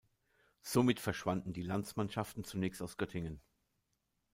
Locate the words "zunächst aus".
2.43-2.97